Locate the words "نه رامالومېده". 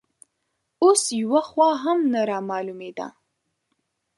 2.13-3.07